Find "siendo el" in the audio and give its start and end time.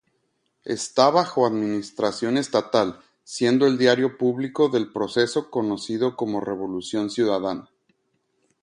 3.23-3.77